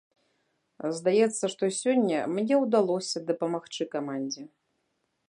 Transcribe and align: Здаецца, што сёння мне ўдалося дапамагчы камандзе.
Здаецца, 0.99 1.43
што 1.53 1.69
сёння 1.81 2.19
мне 2.37 2.55
ўдалося 2.63 3.23
дапамагчы 3.29 3.83
камандзе. 3.93 4.43